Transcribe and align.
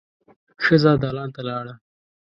ښځه 0.63 0.91
دالان 1.01 1.29
ته 1.35 1.41
لاړه. 1.49 1.73